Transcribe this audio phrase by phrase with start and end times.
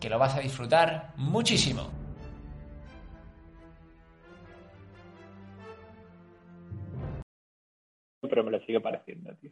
[0.00, 1.90] que lo vas a disfrutar muchísimo.
[8.28, 9.50] Pero me lo sigue pareciendo, tío.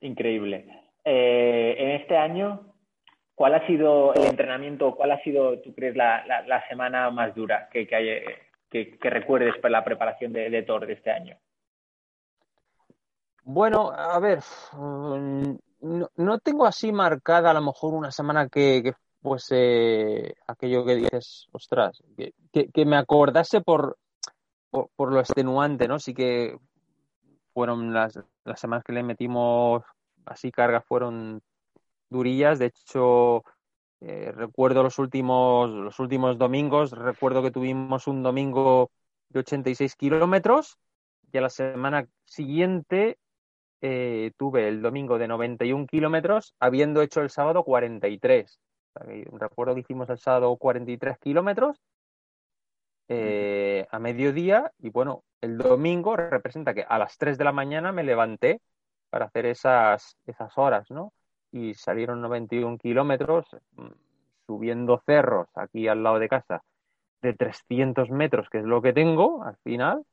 [0.00, 0.66] Increíble.
[1.04, 2.74] Eh, en este año,
[3.34, 7.68] ¿cuál ha sido el entrenamiento, cuál ha sido, tú crees, la, la, semana más dura
[7.70, 8.22] que, que, hay,
[8.68, 11.36] que, que, recuerdes para la preparación de, de Thor de este año?
[13.44, 14.40] Bueno, a ver,
[14.72, 20.34] mm, no, no, tengo así marcada a lo mejor una semana que, que pues eh,
[20.46, 22.32] aquello que dices, ostras, que,
[22.70, 23.98] que, me acordase por,
[24.70, 25.98] por, lo extenuante, ¿no?
[25.98, 26.56] Sí que
[27.52, 29.82] fueron las, las semanas que le metimos
[30.24, 31.42] así carga fueron
[32.08, 33.44] durillas, de hecho
[34.00, 38.90] eh, recuerdo los últimos, los últimos domingos, recuerdo que tuvimos un domingo
[39.28, 40.78] de 86 kilómetros
[41.32, 43.18] y a la semana siguiente
[43.82, 48.58] eh, tuve el domingo de 91 kilómetros, habiendo hecho el sábado 43.
[48.94, 51.80] Recuerdo que hicimos el sábado 43 kilómetros
[53.08, 57.92] eh, a mediodía y bueno, el domingo representa que a las 3 de la mañana
[57.92, 58.60] me levanté
[59.10, 61.12] para hacer esas, esas horas, ¿no?
[61.50, 63.88] Y salieron 91 kilómetros mm,
[64.46, 66.62] subiendo cerros aquí al lado de casa
[67.20, 70.04] de 300 metros, que es lo que tengo al final,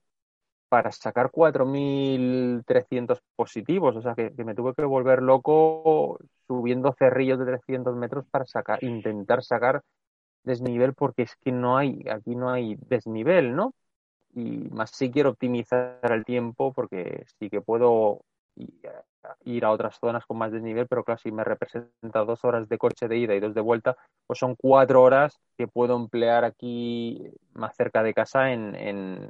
[0.69, 3.95] para sacar 4.300 positivos.
[3.95, 8.83] O sea, que, me tuve que volver loco subiendo cerrillos de 300 metros para sacar,
[8.83, 9.81] intentar sacar
[10.43, 13.73] desnivel, porque es que no hay, aquí no hay desnivel, ¿no?
[14.33, 18.21] Y más si quiero optimizar el tiempo, porque sí que puedo
[19.43, 22.77] ir a otras zonas con más desnivel, pero claro, si me representa dos horas de
[22.77, 23.95] coche de ida y dos de vuelta,
[24.25, 29.29] pues son cuatro horas que puedo emplear aquí más cerca de casa en, en,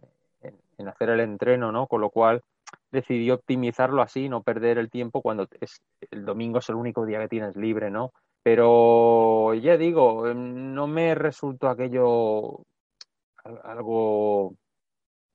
[0.77, 1.87] en hacer el entreno, ¿no?
[1.87, 2.41] Con lo cual
[2.91, 5.81] decidí optimizarlo así, no perder el tiempo cuando es,
[6.11, 8.11] el domingo es el único día que tienes libre, ¿no?
[8.43, 12.61] Pero ya digo, no me resultó aquello
[13.63, 14.53] algo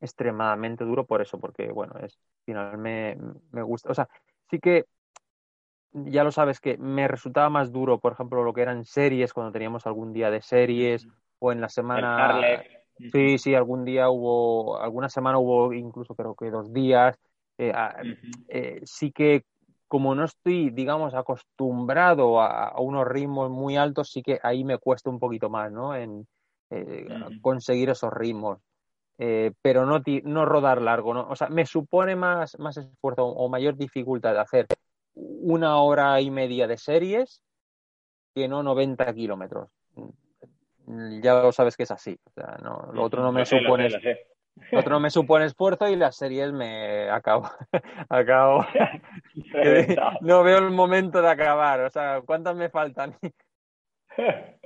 [0.01, 3.17] extremadamente duro por eso, porque bueno, es al final me,
[3.53, 4.09] me gusta, o sea,
[4.51, 4.87] sí que
[5.93, 9.53] ya lo sabes que me resultaba más duro, por ejemplo, lo que eran series, cuando
[9.53, 11.07] teníamos algún día de series,
[11.39, 12.63] o en la semana
[13.11, 17.17] Sí, sí, algún día hubo, alguna semana hubo incluso creo que dos días.
[17.59, 17.73] Eh,
[18.49, 19.45] eh, sí que
[19.89, 25.11] como no estoy, digamos, acostumbrado a, unos ritmos muy altos, sí que ahí me cuesta
[25.11, 25.95] un poquito más, ¿no?
[25.95, 26.27] En
[26.71, 27.07] eh,
[27.43, 28.59] conseguir esos ritmos.
[29.17, 31.29] pero no, no rodar largo, ¿no?
[31.29, 34.67] O sea, me supone más, más esfuerzo o mayor dificultad de hacer
[35.15, 37.43] una hora y media de series
[38.35, 39.69] que no 90 kilómetros
[41.23, 42.19] ya lo sabes que es así.
[42.25, 43.89] O sea, no, lo otro no me supone.
[44.73, 47.49] otro no me supone esfuerzo y las series me acabo.
[48.09, 48.67] acabo.
[50.21, 51.81] no veo el momento de acabar.
[51.81, 53.15] O sea, ¿cuántas me faltan?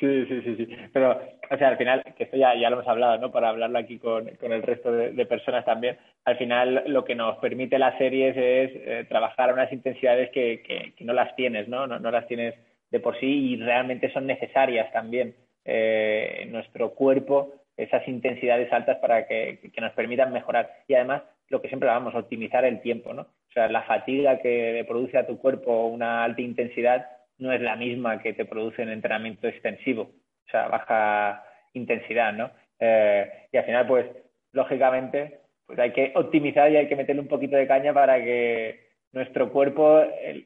[0.00, 0.76] Sí, sí, sí, sí.
[0.92, 1.20] Pero,
[1.50, 3.30] o sea, al final, que esto ya, ya lo hemos hablado, ¿no?
[3.30, 5.96] Para hablarlo aquí con, con el resto de, personas también.
[6.24, 10.62] Al final, lo que nos permite las series es eh, trabajar a unas intensidades que,
[10.62, 11.86] que, que, no las tienes, ¿no?
[11.86, 12.00] ¿no?
[12.00, 12.54] No las tienes
[12.90, 15.34] de por sí y realmente son necesarias también
[15.64, 20.70] eh, en nuestro cuerpo esas intensidades altas para que, nos permitan mejorar.
[20.86, 23.22] Y además, lo que siempre vamos, optimizar el tiempo, ¿no?
[23.22, 27.08] O sea, la fatiga que produce a tu cuerpo una alta intensidad
[27.38, 32.50] no es la misma que te produce un entrenamiento extensivo, o sea, baja intensidad, ¿no?
[32.78, 34.06] Eh, y al final, pues,
[34.52, 38.83] lógicamente, pues hay que optimizar y hay que meterle un poquito de caña para que
[39.14, 40.02] nuestro cuerpo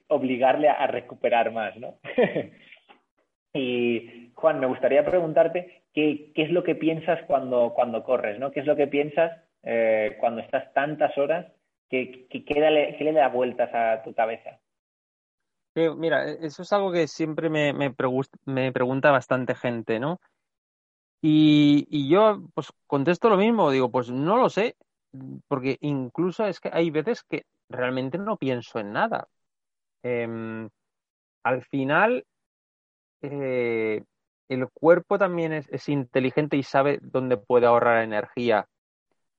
[0.09, 1.99] obligarle a, recuperar más, ¿no?
[3.55, 8.51] y Juan, me gustaría preguntarte qué, qué, es lo que piensas cuando, cuando corres, ¿no?
[8.51, 9.33] ¿Qué es lo que piensas
[9.63, 11.47] eh, cuando estás tantas horas
[11.89, 14.61] que, le da vueltas a tu cabeza?
[15.97, 17.95] mira, eso es algo que siempre me, me,
[18.47, 20.21] me pregunta bastante gente, ¿no?
[21.23, 24.75] Y, y yo pues contesto lo mismo, digo, pues no lo sé,
[25.47, 29.29] porque incluso es que hay veces que realmente no pienso en nada.
[30.03, 30.69] Em,
[31.43, 32.27] al final,
[33.23, 34.05] eh,
[34.49, 38.69] el cuerpo también es, inteligente y sabe dónde puede ahorrar energía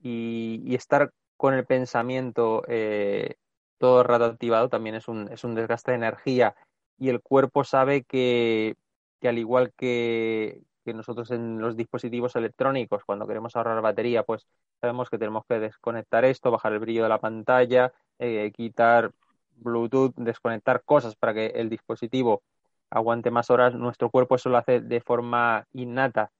[0.02, 3.36] y, estar con el pensamiento eh,
[3.78, 6.56] todo el rato activado también es un, es un desgaste de energía
[6.98, 8.76] y el cuerpo sabe que,
[9.22, 14.48] que al igual que, que nosotros en los dispositivos electrónicos, cuando queremos ahorrar batería, pues
[14.82, 19.12] sabemos que tenemos que desconectar esto, bajar el brillo de la pantalla, eh, quitar
[19.56, 22.44] Bluetooth, desconectar cosas para que el dispositivo
[22.90, 23.74] aguante más horas.
[23.74, 26.32] Nuestro cuerpo eso lo hace de forma innata,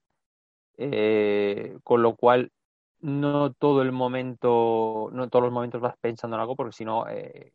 [0.76, 2.52] eh, con lo cual
[3.00, 7.08] no todo el momento, no todos los momentos vas pensando en algo, porque si no,
[7.08, 7.52] eh,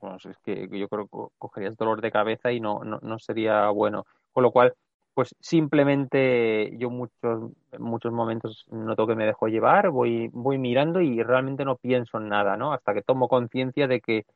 [0.00, 3.68] bueno, es que yo creo que cogerías dolor de cabeza y no, no, no sería
[3.70, 4.06] bueno.
[4.32, 4.74] Con lo cual,
[5.18, 11.20] pues simplemente yo muchos muchos momentos noto que me dejo llevar, voy voy mirando y
[11.24, 12.72] realmente no pienso en nada, ¿no?
[12.72, 14.26] Hasta que tomo conciencia de que,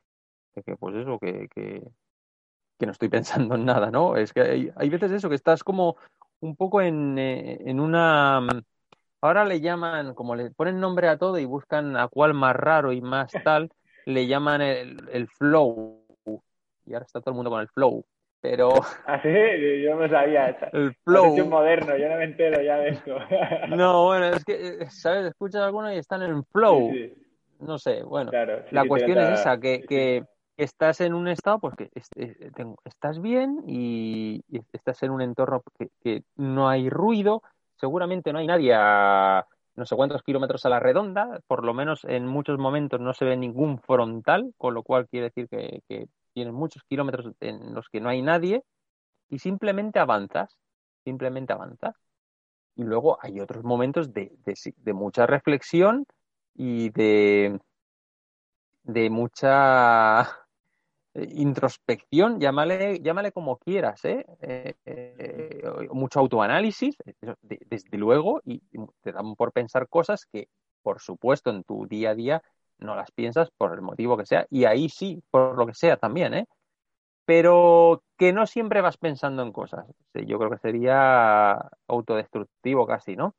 [0.56, 1.84] de que pues eso, que, que,
[2.80, 4.16] que, no estoy pensando en nada, ¿no?
[4.16, 5.98] Es que hay, hay veces eso, que estás como
[6.40, 8.40] un poco en, eh, en una
[9.20, 12.90] ahora le llaman, como le ponen nombre a todo y buscan a cuál más raro
[12.92, 13.70] y más tal,
[14.04, 16.04] le llaman el, el flow.
[16.86, 18.04] Y ahora está todo el mundo con el flow
[18.42, 18.72] pero...
[19.06, 19.28] Ah, sí,
[19.82, 20.48] yo no sabía.
[20.72, 21.36] El flow.
[21.38, 23.16] Es moderno, yo no me entero ya de esto.
[23.68, 25.26] no, bueno, es que, ¿sabes?
[25.26, 26.90] Escuchas alguno y están en flow.
[27.60, 28.32] No sé, bueno.
[28.70, 30.24] la cuestión es esa, que, que,
[30.56, 32.52] estás en un estado, pues que eh,
[32.84, 34.42] estás bien y,
[34.72, 37.42] estás en un entorno que, que, no hay ruido,
[37.76, 42.04] seguramente no hay nadie a no sé cuántos kilómetros a la redonda, por lo menos
[42.04, 46.54] en muchos momentos no se ve ningún frontal, con lo cual quiere decir que tienes
[46.54, 48.64] muchos kilómetros en los que no hay nadie
[49.28, 50.58] y simplemente avanzas,
[51.04, 51.96] simplemente avanzas.
[52.76, 56.06] Y luego hay otros momentos de, de, mucha reflexión
[56.54, 57.60] y de,
[59.10, 60.28] mucha
[61.14, 64.24] introspección, llámale, llámale como quieras, ¿eh?
[64.40, 66.96] eh, eh mucho autoanálisis,
[67.42, 68.62] desde luego, y
[69.02, 70.48] te dan por pensar cosas que,
[70.82, 72.42] por supuesto, en tu día a día
[72.82, 75.96] no las piensas por el motivo que sea, y ahí sí, por lo que sea
[75.96, 76.46] también, ¿eh?
[77.24, 79.86] Pero que no siempre vas pensando en cosas.
[80.14, 81.52] Yo creo que sería
[81.86, 83.34] autodestructivo casi, ¿no?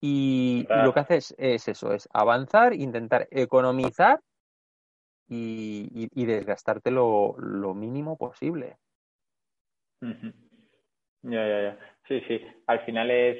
[0.00, 4.20] Y, lo que haces es eso, es avanzar, intentar economizar
[5.26, 7.34] y, desgastarte lo,
[7.74, 8.76] mínimo posible.
[11.22, 11.78] Ya, ya, ya.
[12.06, 12.40] Sí, sí.
[12.66, 13.38] Al final es,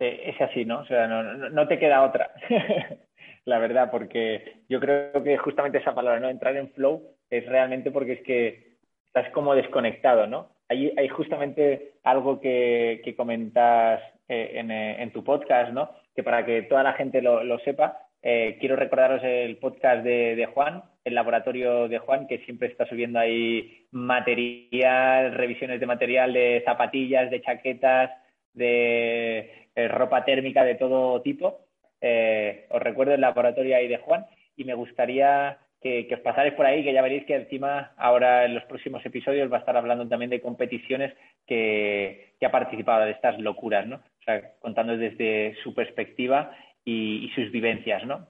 [0.00, 0.80] eh, es así, ¿no?
[0.80, 2.32] O sea, no, no te queda otra.
[3.46, 6.28] la verdad, porque yo creo que justamente esa palabra, ¿no?
[6.28, 8.76] Entrar en flow es realmente porque es que
[9.06, 10.50] estás como desconectado, ¿no?
[10.68, 15.90] Hay, hay justamente algo que, que comentas eh, en, eh, en, tu podcast, ¿no?
[16.14, 20.34] Que para que toda la gente lo, lo sepa, eh, quiero recordaros el podcast de,
[20.34, 26.32] de, Juan, el laboratorio de Juan, que siempre está subiendo ahí material, revisiones de material
[26.32, 28.10] de zapatillas, de chaquetas,
[28.54, 31.65] de ropa térmica de todo tipo.
[32.00, 34.26] Eh, os recuerdo el laboratorio ahí de Juan
[34.56, 38.54] y me gustaría que, os pasarais por ahí, que ya veréis que encima ahora en
[38.54, 41.14] los próximos episodios va a estar hablando también de competiciones
[41.46, 43.96] que, ha participado de estas locuras, ¿no?
[43.96, 46.52] O sea, contando desde su perspectiva
[46.84, 48.28] y, sus vivencias, ¿no?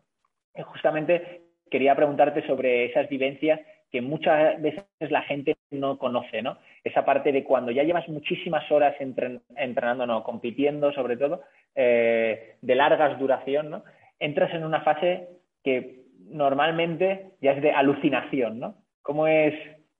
[0.65, 3.61] justamente quería preguntarte sobre esas vivencias
[3.93, 6.57] que muchas veces la gente no conoce, ¿no?
[6.87, 11.43] Esa parte de cuando ya llevas muchísimas horas entrenando, no, compitiendo sobre todo,
[11.75, 13.83] eh, de largas duración, ¿no?
[14.21, 15.27] Entras en una fase
[15.65, 18.77] que normalmente ya es de alucinación, ¿no?
[19.03, 19.53] ¿Cómo es,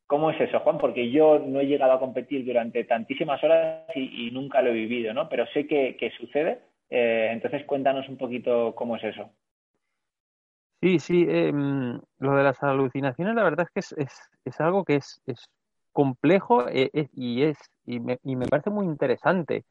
[0.07, 0.79] cómo es eso, Juan?
[0.79, 5.13] Porque yo no he llegado a competir durante tantísimas horas y, nunca lo he vivido,
[5.13, 5.29] ¿no?
[5.29, 6.61] Pero sé que, sucede.
[6.89, 9.29] Eh, entonces cuéntanos un poquito cómo es eso.
[10.81, 14.03] Sí, sí, em, lo de las alucinaciones, la verdad es que
[14.45, 15.21] es, algo que es,
[15.97, 19.65] complejo eh, y, es, y me, y, me, parece muy interesante,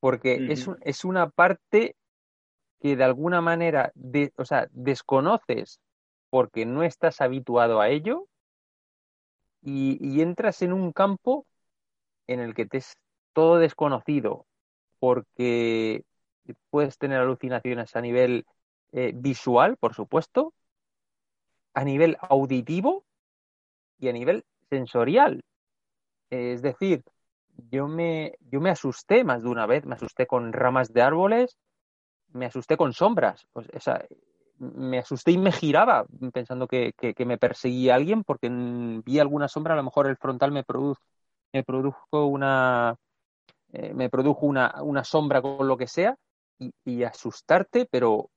[0.00, 1.94] porque es, es una parte
[2.80, 5.78] que de alguna manera, de, o sea, desconoces
[6.30, 8.26] porque no estás habituado a ello
[9.62, 11.46] y, y entras en un campo
[12.26, 12.96] en el que te es
[13.32, 14.46] todo desconocido,
[14.98, 16.02] porque
[16.70, 18.46] puedes tener alucinaciones a nivel
[18.90, 20.52] eh, visual, por supuesto,
[21.72, 23.04] a nivel auditivo
[24.00, 25.42] y a nivel sensorial.
[26.30, 27.02] es decir,
[27.70, 31.58] yo me, yo me asusté más de una vez, me asusté con ramas de árboles,
[32.32, 33.68] me asusté con sombras, pues,
[34.58, 36.94] me asusté y me giraba pensando que,
[37.26, 38.48] me perseguía alguien porque
[39.04, 40.64] vi alguna sombra, a lo mejor el frontal me
[41.52, 42.94] me produjo una,
[43.72, 46.16] eh, me produjo una, una, sombra con lo que sea
[46.58, 48.30] y, asustarte, pero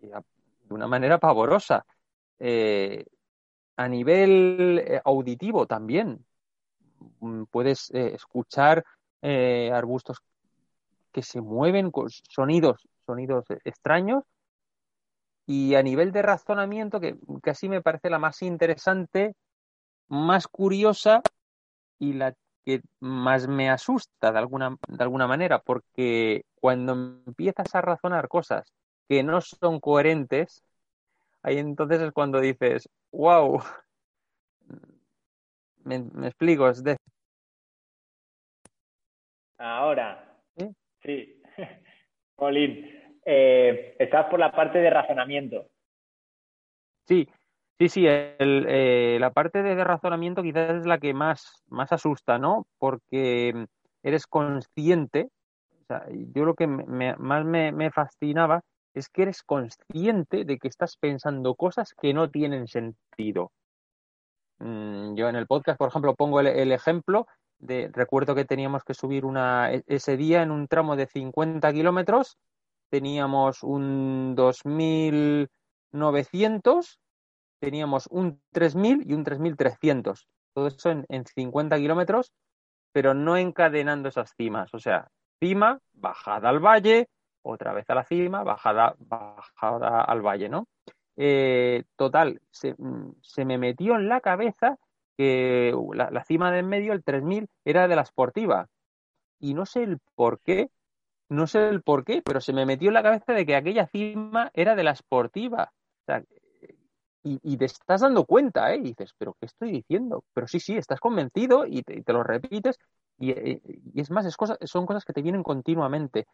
[0.00, 1.86] de una manera pavorosa.
[2.38, 3.04] Eh,
[3.76, 6.24] a nivel eh, auditivo también.
[7.20, 8.84] Mm, puedes escuchar
[9.22, 10.18] arbustos
[11.10, 14.22] que se mueven con sonidos, sonidos extraños.
[15.46, 19.34] Y a nivel de razonamiento, que casi me parece la más interesante,
[20.08, 21.22] más curiosa
[21.98, 22.34] y la
[22.66, 28.72] que más me asusta de alguna, de alguna manera, porque cuando empiezas a razonar cosas
[29.08, 30.64] que no son coherentes,
[31.42, 33.62] ahí entonces es cuando dices, wow,
[35.84, 35.96] me,
[36.26, 36.96] explico, es de...
[39.58, 40.70] Ahora, sí,
[41.02, 41.42] sí.
[43.24, 45.68] eh, estás por la parte de razonamiento.
[47.06, 47.26] Sí,
[47.78, 52.66] Sí, sí, eh, la parte de, razonamiento quizás es la que más, más asusta, ¿no?
[52.78, 53.66] Porque
[54.02, 55.28] eres consciente,
[55.82, 58.62] o sea, yo lo que más me, fascinaba
[58.98, 63.52] es que eres consciente de que estás pensando cosas que no tienen sentido.
[64.58, 67.26] Mm, yo en el podcast, por ejemplo, pongo el, ejemplo
[67.58, 71.72] de, recuerdo que teníamos que subir una, e, ese día en un tramo de 50
[71.72, 72.38] kilómetros,
[72.90, 76.98] teníamos un 2900
[77.60, 80.28] teníamos un 3000 y un 3300.
[80.54, 82.32] Todo eso en, 50 kilómetros,
[82.92, 84.72] pero no encadenando esas cimas.
[84.74, 85.08] O sea,
[85.40, 87.08] cima, bajada al valle,
[87.46, 90.68] otra vez a la cima, bajada, bajada al valle, ¿no?
[91.16, 92.74] Eh, total, se,
[93.44, 94.76] me metió en la cabeza
[95.16, 98.68] que la, la cima de en medio, el 3000, era de la sportiva.
[99.38, 100.70] Y no sé el por qué,
[101.28, 103.86] no sé el por qué, pero se me metió en la cabeza de que aquella
[103.86, 105.72] cima era de la sportiva.
[105.72, 106.22] O sea,
[107.22, 108.78] y, te estás dando cuenta, ¿eh?
[108.78, 110.24] Y dices, ¿pero qué estoy diciendo?
[110.32, 112.78] Pero sí, sí, estás convencido y te, lo repites.
[113.18, 113.60] Eh,
[113.92, 114.36] y, es más, es
[114.70, 116.26] son cosas que te vienen continuamente.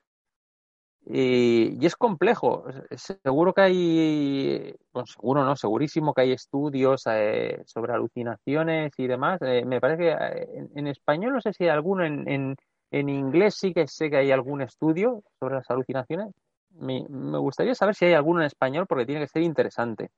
[1.07, 2.65] Eh, y es complejo.
[2.97, 9.41] Seguro que hay, bueno, seguro no, segurísimo que hay estudios eh, sobre alucinaciones y demás.
[9.41, 12.57] me parece que en, español no sé si hay alguno, en, en,
[12.91, 16.33] en, inglés sí que sé que hay algún estudio sobre las alucinaciones.
[16.71, 20.11] Me, me gustaría saber si hay alguno en español porque tiene que ser interesante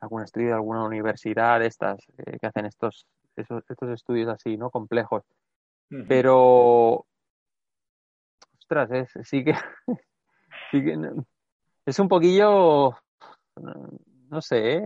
[0.00, 4.70] algún estudio de alguna universidad estas eh, que hacen estos, estos estudios así, ¿no?
[4.70, 5.22] Complejos.
[6.06, 7.04] Pero,
[8.70, 9.54] ostras, es, sí que,
[10.70, 10.96] sí que
[11.86, 12.92] es un poquillo,
[13.56, 14.82] no, sé, ¿eh?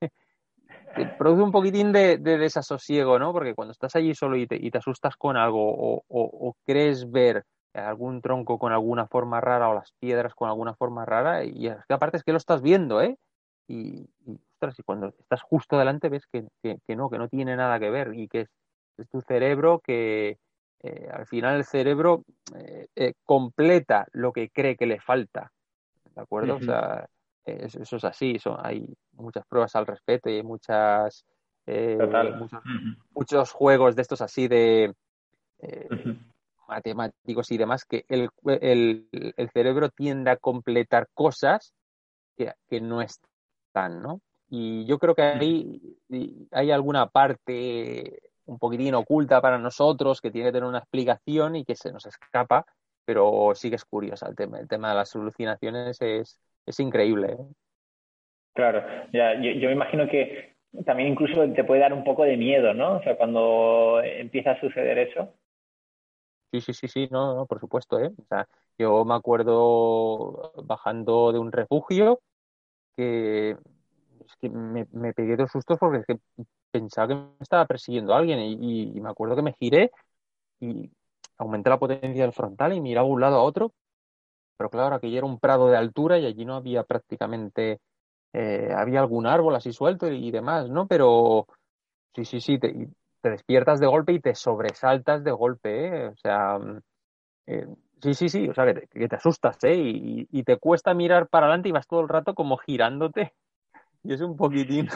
[1.18, 3.32] produce un poquitín de, desasosiego, ¿no?
[3.32, 7.10] Porque cuando estás allí solo y te, y te asustas con algo o, o, crees
[7.10, 11.68] ver algún tronco con alguna forma rara o las piedras con alguna forma rara, y
[11.68, 13.16] es que aparte es que lo estás viendo, ¿eh?
[13.68, 14.38] y, y,
[14.84, 18.28] cuando estás justo delante ves que, que, no, que no tiene nada que ver y
[18.28, 20.38] que es, tu cerebro que
[20.82, 22.24] eh, al final el cerebro
[22.56, 25.52] eh, eh, completa lo que cree que le falta,
[26.14, 26.56] ¿de acuerdo?
[26.56, 27.06] O sea,
[27.44, 31.24] eso, es así, hay muchas pruebas al respecto y hay muchas,
[33.14, 34.92] muchos, juegos de estos así de
[36.68, 41.72] matemáticos y demás que el, el, el, cerebro tiende a completar cosas
[42.36, 43.22] que, que no están
[43.74, 44.20] ¿no?
[44.48, 45.80] Y yo creo que ahí
[46.50, 51.64] hay alguna parte un poquitín oculta para nosotros que tiene que tener una explicación y
[51.64, 52.66] que se nos escapa,
[53.04, 54.58] pero sí que es curiosa el tema.
[54.58, 57.32] El tema de las alucinaciones es, es increíble.
[57.32, 57.46] ¿eh?
[58.54, 62.74] Claro, ya, yo, me imagino que también incluso te puede dar un poco de miedo,
[62.74, 62.96] ¿no?
[62.96, 65.34] O sea, cuando empieza a suceder eso.
[66.52, 68.10] Sí, sí, sí, sí, no, no por supuesto, ¿eh?
[68.18, 68.46] O sea,
[68.78, 72.20] yo me acuerdo bajando de un refugio
[72.94, 73.56] que,
[74.42, 76.04] me, me, pegué dos sustos porque
[76.72, 79.92] pensaba que me estaba persiguiendo alguien y, me acuerdo que me giré
[80.60, 80.90] y
[81.38, 83.72] aumenté la potencia del frontal y miraba un lado a otro,
[84.56, 87.80] pero claro, aquello era un prado de altura y allí no había prácticamente,
[88.32, 90.86] eh, había algún árbol así suelto y, demás, ¿no?
[90.88, 91.46] Pero
[92.14, 92.88] sí, sí, sí, te,
[93.22, 96.06] despiertas de golpe y te sobresaltas de golpe, ¿eh?
[96.08, 96.58] O sea,
[97.46, 97.66] eh,
[98.02, 99.76] Sí, sí, sí, o sea, que te, asustas, ¿eh?
[99.76, 103.32] Y, te cuesta mirar para adelante y vas todo el rato como girándote.
[104.04, 104.88] Y es un poquitín.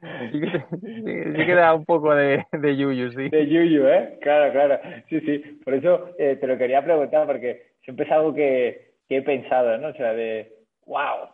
[0.32, 3.28] Sí que, sí, da un poco de, de yuyu, sí.
[3.28, 4.18] De yuyu, ¿eh?
[4.20, 4.80] Claro, claro.
[5.08, 5.38] Sí, sí.
[5.64, 9.88] Por eso eh, te lo quería preguntar, porque siempre es algo que, he pensado, ¿no?
[9.88, 10.52] O sea, de,
[10.86, 11.30] wow,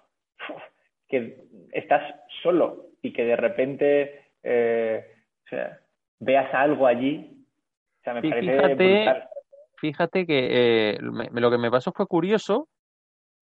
[1.09, 2.02] que estás
[2.42, 5.04] solo y que de repente eh,
[5.44, 5.80] o sea,
[6.21, 7.44] veas algo allí.
[8.00, 9.25] O sea, me parece
[9.76, 12.68] fíjate que eh, lo que me pasó fue curioso.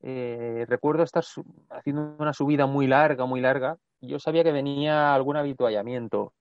[0.02, 1.24] Recuerdo estar
[1.70, 3.78] haciendo una subida muy larga, muy larga.
[4.02, 6.34] Yo sabía que venía algún habituallamiento.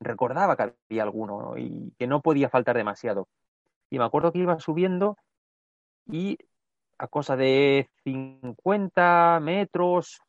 [0.00, 3.28] recordaba que había alguno y que no podía faltar demasiado.
[3.90, 5.16] Y me acuerdo que iba subiendo
[6.06, 6.36] y
[6.98, 10.20] a cosa de 50 metros,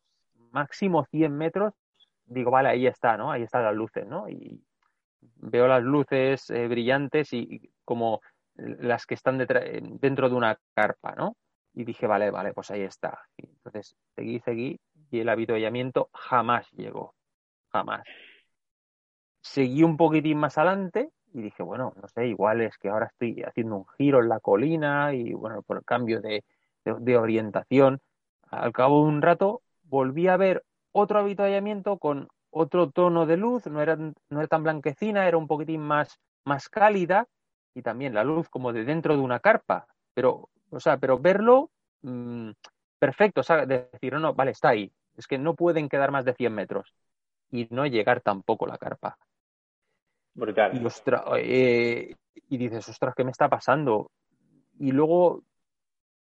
[0.52, 1.74] máximo 100 metros,
[2.24, 3.30] digo, vale, ahí está, ¿no?
[3.30, 4.28] Ahí están las luces, ¿no?
[4.28, 4.64] Y
[5.36, 8.20] veo las luces eh, brillantes y, como
[8.54, 11.36] las que están dentro de una carpa, ¿no?
[11.74, 13.18] Y dije, vale, vale, pues ahí está.
[13.36, 17.14] Y entonces seguí, seguí y el avituallamiento jamás llegó,
[17.70, 18.04] jamás.
[19.40, 23.42] Seguí un poquitín más adelante y dije, bueno, no sé, igual es que ahora estoy
[23.42, 26.44] haciendo un giro en la colina y bueno, por el cambio de,
[26.84, 28.00] de, orientación.
[28.50, 33.66] Al cabo de un rato volví a ver otro avituallamiento con otro tono de luz,
[33.66, 37.28] no era, no era tan blanquecina, era un poquitín más, más cálida
[37.74, 39.86] y también la luz como de dentro de una carpa.
[40.14, 41.70] Pero, o sea, pero verlo
[42.02, 42.50] mmm,
[42.98, 44.92] perfecto, o sea, decir, no, no, vale, está ahí.
[45.16, 46.94] Es que no pueden quedar más de 100 metros
[47.50, 49.18] y no llegar tampoco la carpa.
[50.34, 50.72] Brutal.
[50.74, 50.86] Y,
[51.38, 52.16] eh,
[52.48, 54.10] y dices, ostras, ¿qué me está pasando?
[54.78, 55.42] Y luego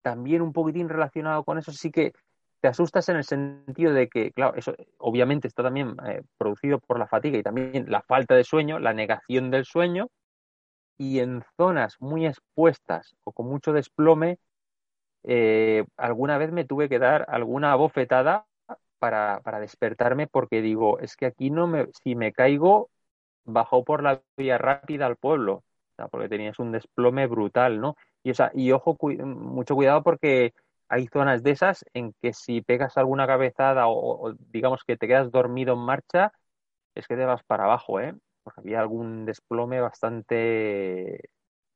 [0.02, 2.14] también un poquitín relacionado con eso, sí que
[2.62, 6.98] te asustas en el sentido de que, claro, eso obviamente está también eh, producido por
[6.98, 10.08] la fatiga y también la falta de sueño, la negación del sueño,
[10.98, 14.40] y en zonas muy expuestas o con mucho desplome,
[15.28, 18.46] eh, alguna vez me tuve que dar alguna bofetada
[19.00, 22.90] para, para, despertarme porque digo, es que aquí no me, si me caigo,
[23.46, 25.64] bajo por la vía rápida al pueblo,
[26.12, 27.96] porque tenías un desplome brutal, ¿no?
[28.24, 30.54] Y, o sea, y ojo, mucho cuidado porque
[30.90, 35.32] hay zonas de esas en que si pegas alguna cabezada o, digamos que te quedas
[35.32, 36.32] dormido en marcha,
[36.96, 38.16] es que te vas para abajo, ¿eh?
[38.44, 41.30] Porque había algún desplome bastante,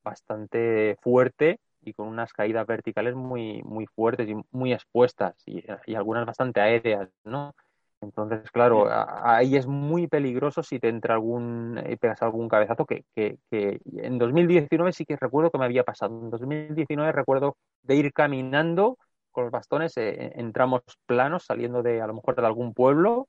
[0.04, 5.96] bastante fuerte y con unas caídas verticales muy, muy fuertes y muy expuestas y, y
[5.96, 7.54] algunas bastante aéreas, ¿no?
[8.02, 13.04] Entonces, claro, ahí es muy peligroso si te entra algún, eh, pegas algún cabezazo que,
[13.14, 16.18] que, que, en 2019 sí que recuerdo que me había pasado.
[16.18, 18.98] En 2019 recuerdo de ir caminando
[19.32, 23.28] con los bastones eh, en tramos planos, saliendo de a lo mejor de algún pueblo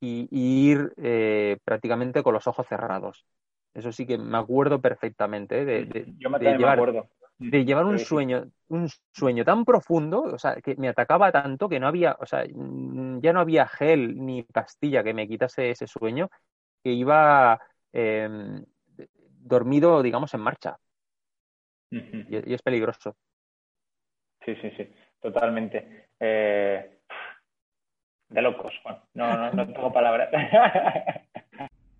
[0.00, 3.24] y, ir eh, prácticamente con los ojos cerrados.
[3.72, 7.84] Eso sí que me acuerdo perfectamente de, de, Yo me, de llevar, acuerdo de llevar
[7.84, 12.16] un sueño, un sueño tan profundo, o sea, que me atacaba tanto que no había,
[12.18, 16.30] o sea, mm, ya no había gel ni pastilla que me quitase ese sueño,
[16.82, 17.60] que iba
[17.92, 18.64] em,
[19.28, 20.78] dormido, digamos, en marcha.
[21.90, 23.16] y, es peligroso.
[24.44, 24.88] Sí, sí, sí,
[25.20, 26.08] totalmente.
[26.18, 27.00] Eh,
[28.28, 29.00] de locos, Juan.
[29.14, 30.30] No, no, no tengo palabras.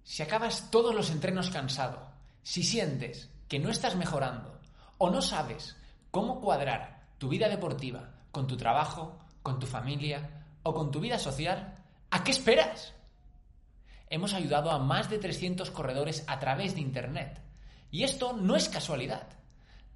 [0.03, 2.11] si acabas todos los entrenos cansado,
[2.42, 4.56] si sientes que no estás mejorando,
[4.98, 5.76] o no sabes
[6.11, 11.18] cómo cuadrar tu vida deportiva con tu trabajo, con tu familia o con tu vida
[11.18, 11.78] social,
[12.11, 12.94] ¿a qué esperas?
[14.09, 17.40] Hemos ayudado a más de 300 corredores a través de Internet.
[17.90, 19.26] Y esto no es casualidad.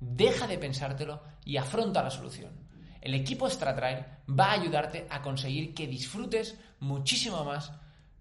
[0.00, 2.52] Deja de pensártelo y afronta la solución.
[3.00, 7.72] El equipo StraTrail va a ayudarte a conseguir que disfrutes muchísimo más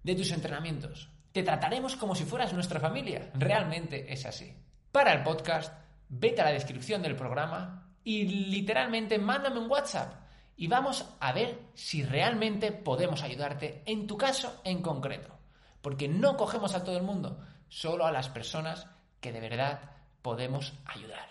[0.02, 1.08] de tus entrenamientos.
[1.32, 3.30] Te trataremos como si fueras nuestra familia.
[3.34, 4.54] Realmente es así.
[4.90, 5.72] Para el podcast
[6.10, 10.12] vete a la descripción del programa y literalmente mándame un WhatsApp
[10.56, 15.30] y vamos a ver si realmente podemos ayudarte en tu caso en concreto.
[15.80, 18.86] Porque no cogemos a todo el mundo, solo a las personas
[19.20, 19.80] que de verdad
[20.20, 21.30] podemos ayudar.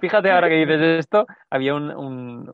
[0.00, 2.50] Fíjate ahora que dices esto, había un,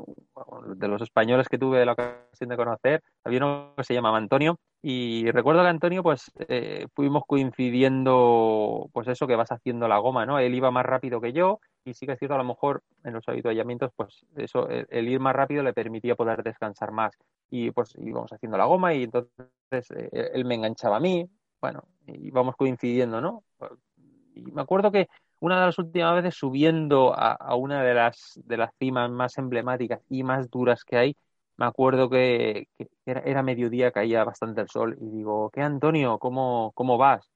[0.76, 4.58] de los españoles que tuve la ocasión de conocer, había uno que se llamaba Antonio,
[4.82, 10.24] y recuerdo que Antonio, pues eh, fuimos coincidiendo, pues eso que vas haciendo la goma,
[10.24, 10.38] ¿no?
[10.38, 13.12] Él iba más rápido que yo, y sí que es cierto, a lo mejor en
[13.12, 17.12] los habituallamientos, pues eso, el, ir más rápido le permitía poder descansar más.
[17.50, 21.28] Y pues íbamos haciendo la goma, y entonces eh, él me enganchaba a mí,
[21.60, 23.44] bueno, íbamos coincidiendo, ¿no?
[24.34, 25.08] Y me acuerdo que
[25.40, 30.00] una de las últimas veces subiendo a, una de las, de las cimas más emblemáticas
[30.08, 31.16] y más duras que hay,
[31.60, 32.68] me acuerdo que,
[33.04, 36.18] era, mediodía, caía bastante el sol y digo, ¿qué Antonio?
[36.18, 37.30] ¿Cómo, cómo vas?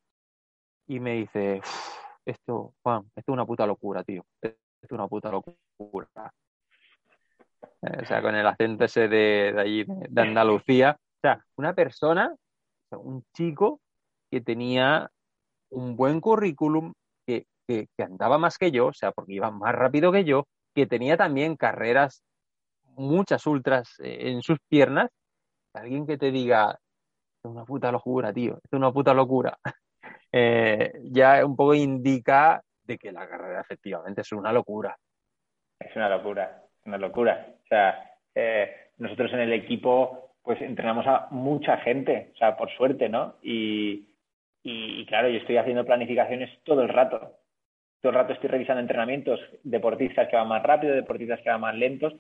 [0.87, 1.61] Y me dice,
[2.25, 4.25] esto, Juan, esto es una puta locura, tío.
[4.41, 6.33] Esto es una puta locura.
[7.83, 10.97] Eh, o sea, con el acento ese de, de allí, de Andalucía.
[10.99, 12.35] O sea, una persona,
[12.93, 13.81] un chico
[14.31, 15.11] que tenía
[15.69, 16.95] un buen currículum,
[17.27, 17.47] que,
[17.99, 21.57] andaba más que yo, o sea, porque iba más rápido que yo, que tenía también
[21.57, 22.23] carreras,
[22.97, 25.11] muchas ultras eh, en sus piernas,
[25.73, 29.59] alguien que te diga, es una puta locura, tío, es una puta locura,
[30.33, 34.97] eh, ya un poco indica de que la carrera efectivamente es una locura.
[35.79, 37.47] Es una locura, una locura.
[37.65, 42.71] O sea, eh, nosotros en el equipo pues entrenamos a mucha gente, o sea, por
[42.77, 43.37] suerte, ¿no?
[43.43, 44.09] Y,
[44.63, 47.39] y, claro, yo estoy haciendo planificaciones todo el rato.
[48.03, 51.75] Todo el rato estoy revisando entrenamientos, deportistas que van más rápido, deportistas que van más
[51.75, 52.15] lentos,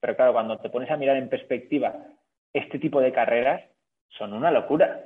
[0.00, 1.94] pero claro, cuando te pones a mirar en perspectiva
[2.52, 3.62] este tipo de carreras,
[4.08, 5.04] son una locura.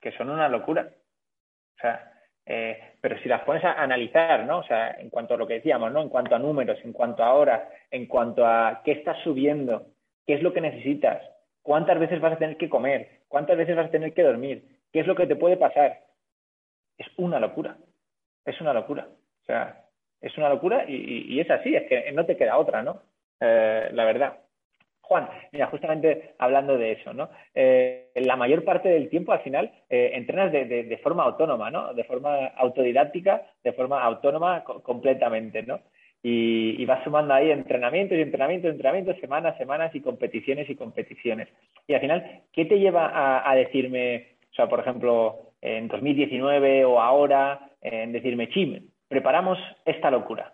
[0.00, 0.88] Que son una locura.
[1.76, 2.12] O sea,
[2.46, 4.58] eh, pero si las pones a analizar, ¿no?
[4.58, 6.02] O sea, en cuanto a lo que decíamos, ¿no?
[6.02, 9.86] En cuanto a números, en cuanto a horas, en cuanto a qué estás subiendo,
[10.26, 11.22] qué es lo que necesitas,
[11.62, 15.00] cuántas veces vas a tener que comer, cuántas veces vas a tener que dormir, qué
[15.00, 16.00] es lo que te puede pasar.
[16.98, 17.76] Es una locura.
[18.44, 19.08] Es una locura.
[19.42, 19.84] O sea,
[20.20, 23.02] es una locura y, es así, es que no te queda otra, ¿no?
[23.44, 24.38] Eh, la verdad.
[25.00, 27.28] Juan, mira, justamente hablando de eso, ¿no?
[27.54, 31.92] Eh, la mayor parte del tiempo al final eh, entrenas de, forma autónoma, ¿no?
[31.92, 35.80] De forma autodidáctica, de forma autónoma completamente, ¿no?
[36.22, 41.48] Y, vas sumando ahí entrenamientos y entrenamientos, entrenamientos, semanas, semanas y competiciones y competiciones.
[41.88, 43.10] Y al final, ¿qué te lleva
[43.44, 50.12] a, decirme, o sea, por ejemplo, en 2019 o ahora, en decirme, Chim, preparamos esta
[50.12, 50.52] locura?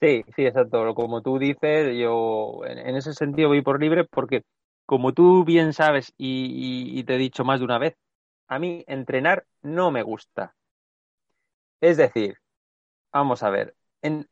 [0.00, 0.94] Sí, sí, exacto.
[0.94, 4.42] Como tú dices, yo en, ese sentido voy por libre porque,
[4.84, 7.96] como tú bien sabes y, te he dicho más de una vez,
[8.48, 10.54] a mí entrenar no me gusta.
[11.80, 12.36] Es decir,
[13.12, 13.74] vamos a ver,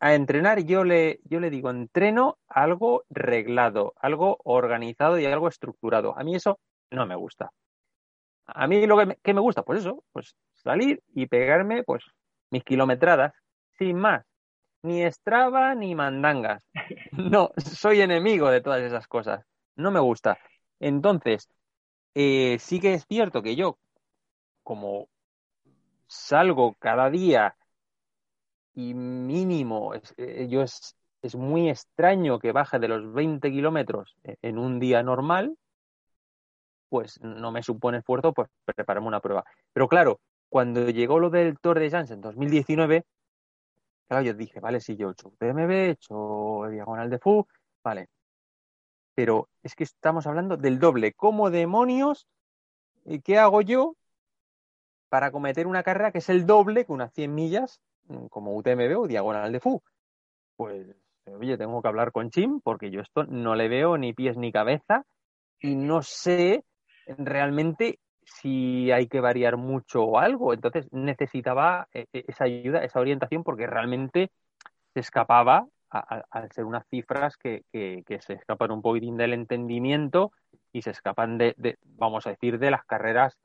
[0.00, 6.18] a entrenar yo le, yo le digo, entreno algo reglado, algo organizado y algo estructurado.
[6.18, 7.53] A mí eso no me gusta.
[8.46, 12.05] A mí lo que me, que me gusta, pues eso, pues salir y pegarme pues
[12.50, 13.33] mis kilometradas,
[13.79, 14.24] sin más
[14.85, 16.62] ni Strava ni mandangas.
[17.12, 19.44] No, soy enemigo de todas esas cosas.
[19.77, 20.38] No me gusta.
[20.79, 21.49] Entonces,
[22.14, 23.79] eh, sí que es cierto que yo,
[24.62, 25.09] como
[26.07, 27.57] salgo cada día
[28.75, 34.16] y mínimo, es, eh, yo es, es muy extraño que baje de los 20 kilómetros
[34.25, 35.57] en un día normal,
[36.88, 39.44] pues no me supone esfuerzo pues prepararme una prueba.
[39.73, 43.05] Pero claro, cuando llegó lo del Tour de Jans en 2019,
[44.08, 47.46] Claro, yo dije, vale, si yo he hecho PMB, he hecho diagonal de FU,
[47.82, 48.08] vale.
[49.14, 51.12] Pero es que estamos hablando del doble.
[51.12, 52.26] ¿Cómo demonios?
[53.04, 53.96] ¿Y qué hago yo
[55.08, 58.98] para cometer una carrera que es el doble que unas 100 millas mm, como UTMB
[58.98, 59.82] o diagonal de FU?
[60.56, 60.86] Pues,
[61.26, 64.52] oye, tengo que hablar con Chim porque yo esto no le veo ni pies ni
[64.52, 65.04] cabeza
[65.60, 66.64] y no sé
[67.06, 70.52] realmente si hay que variar mucho o algo.
[70.52, 74.30] Entonces necesitaba eh, eh, esa ayuda, esa orientación, porque realmente
[74.92, 80.32] se escapaba al ser unas cifras que, se escapan un poquitín del entendimiento
[80.72, 83.38] y se escapan de, vamos a decir, de las carreras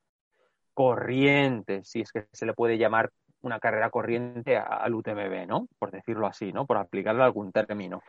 [0.73, 3.11] corrientes, si es que se le puede llamar
[3.41, 5.67] una carrera corriente al UTMB, ¿no?
[5.77, 6.65] Por decirlo así, ¿no?
[6.65, 8.01] Por aplicarle algún término.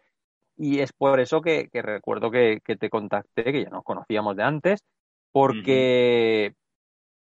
[0.57, 4.85] Y es por eso que, recuerdo que, te contacté, que ya nos conocíamos de antes,
[5.33, 6.55] porque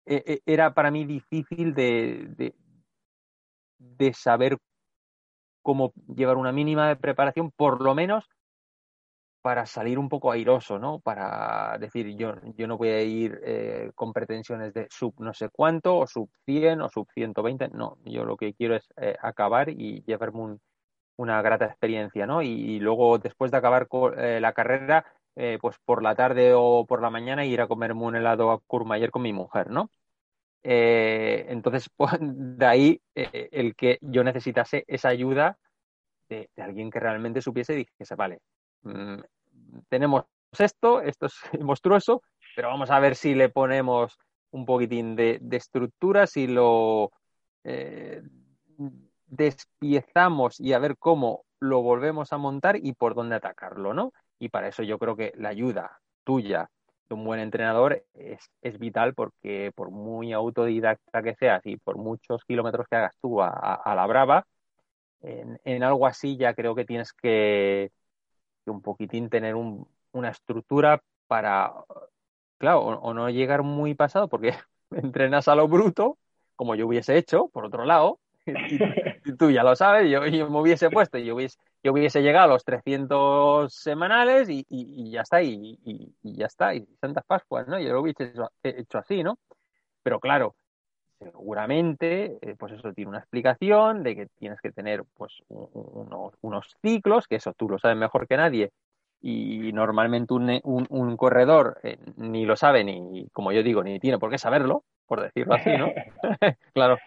[0.06, 2.54] e, e, era para mí difícil de,
[3.78, 4.58] de, saber
[5.62, 8.30] cómo llevar una mínima de preparación, por lo menos
[9.42, 11.00] para salir un poco airoso, ¿no?
[11.00, 15.50] Para decir, yo, yo no voy a ir eh, con pretensiones de sub no sé
[15.50, 19.70] cuánto, o sub 100, o sub 120, no, yo lo que quiero es eh, acabar
[19.70, 20.60] y llevarme
[21.18, 22.42] una grata experiencia, ¿no?
[22.42, 23.88] Y, luego, después de acabar
[24.18, 28.04] eh, la carrera, eh, pues por la tarde o por la mañana ir a comerme
[28.04, 29.89] un helado a Courmayeur con mi mujer, ¿no?
[30.62, 35.58] Eh, entonces, pues, de ahí eh, el que yo necesitase esa ayuda
[36.30, 38.39] de, alguien que realmente supiese y dijese, vale,
[38.84, 39.19] mm,
[39.89, 40.26] tenemos
[40.58, 42.22] esto, esto es monstruoso,
[42.56, 44.17] pero vamos a ver si le ponemos
[44.52, 47.12] un poquitín de, estructura, si lo
[49.26, 54.13] despiezamos y a ver cómo lo volvemos a montar y por dónde atacarlo, ¿no?
[54.43, 56.69] Y para eso yo creo que la ayuda tuya
[57.08, 61.95] de un buen entrenador es, es vital porque por muy autodidacta que seas y por
[61.95, 64.45] muchos kilómetros que hagas tú a, la brava,
[65.21, 67.91] en, algo así ya creo que tienes que,
[68.65, 71.71] un poquitín tener una estructura para,
[72.58, 74.56] claro, o, no llegar muy pasado porque
[74.91, 76.17] entrenas a lo bruto,
[76.58, 80.60] como yo hubiese hecho, por otro lado, y, tú ya lo sabes, yo, yo me
[80.60, 85.78] hubiese puesto, yo hubiese, yo hubiese llegado a los 300 semanales y, ya está, y,
[86.24, 87.78] ya está, y Santas Pascuas, ¿no?
[87.78, 89.38] Yo lo hubiese hecho, así, ¿no?
[90.02, 90.56] Pero claro,
[91.19, 97.28] seguramente, eh, pues eso tiene una explicación de que tienes que tener, pues, unos, ciclos,
[97.28, 98.72] que eso tú lo sabes mejor que nadie,
[99.22, 104.30] y normalmente un, corredor eh, ni lo sabe, ni, como yo digo, ni tiene por
[104.30, 105.91] qué saberlo, por decirlo así, ¿no?
[106.74, 106.98] claro,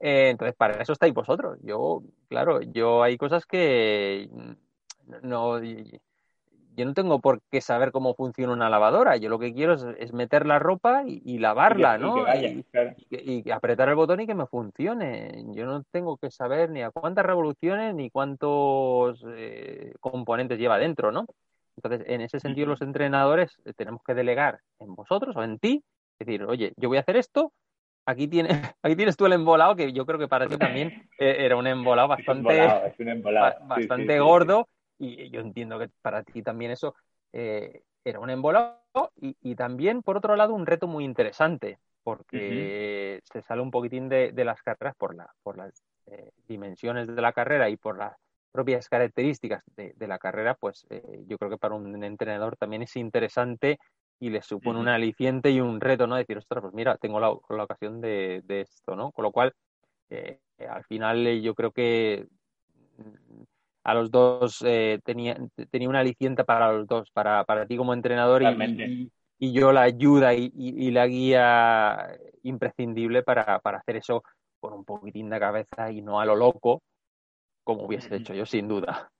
[0.00, 1.58] eh, entonces, para eso estáis vosotros.
[1.62, 4.28] Yo, claro, yo hay cosas que
[5.22, 9.18] no, yo no tengo por qué saber cómo funciona una lavadora.
[9.18, 12.24] Yo lo que quiero es, meter la ropa y, lavarla, ¿no?
[13.10, 15.44] Y, apretar el botón y que me funcione.
[15.48, 21.12] Yo no tengo que saber ni a cuántas revoluciones ni cuántos eh, componentes lleva dentro,
[21.12, 21.26] ¿no?
[21.76, 25.84] Entonces, en ese sentido, los entrenadores eh, tenemos que delegar en vosotros o en ti.
[26.18, 27.52] Es decir, oye, yo voy a hacer esto,
[28.06, 31.36] aquí tienes, aquí tienes tú el embolado, que yo creo que para ti también eh,
[31.38, 32.66] era un embolado bastante,
[33.66, 36.94] bastante gordo y yo entiendo que para ti también eso
[37.32, 38.80] eh, era un embolado
[39.16, 44.32] y, también, por otro lado, un reto muy interesante, porque se sale un poquitín de,
[44.44, 48.14] las carreras por, la, por las eh, dimensiones de la carrera y por las
[48.52, 52.96] propias características de, la carrera, pues eh, yo creo que para un entrenador también es
[52.96, 53.78] interesante
[54.20, 56.16] y le supone un aliciente y un reto, ¿no?
[56.16, 59.10] Decir, ostras, pues mira, tengo la, ocasión de, de, esto, ¿no?
[59.12, 59.54] Con lo cual,
[60.68, 62.28] al final yo creo que
[63.82, 65.38] a los dos eh, tenía,
[65.70, 69.82] tenía una aliciente para los dos, para, para ti como entrenador y, y, yo la
[69.82, 74.22] ayuda y, y la guía imprescindible para, para, hacer eso
[74.60, 76.82] con un poquitín de cabeza y no a lo loco,
[77.64, 79.10] como hubiese hecho yo, sin duda.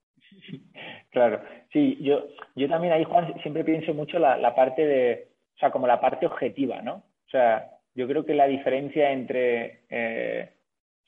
[1.11, 5.59] Claro, sí, yo, yo también ahí, Juan, siempre pienso mucho la, la parte de, o
[5.59, 7.03] sea, como la parte objetiva, ¿no?
[7.27, 10.51] O sea, yo creo que la diferencia entre eh,